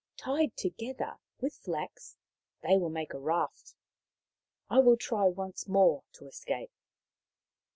"Tied 0.25 0.57
together 0.57 1.19
with 1.41 1.53
flax 1.53 2.17
they 2.63 2.75
will 2.75 2.89
make 2.89 3.13
a 3.13 3.19
raft. 3.19 3.75
I 4.67 4.79
will 4.79 4.97
try 4.97 5.25
once 5.27 5.67
more 5.67 6.01
to 6.13 6.25
escape." 6.25 6.71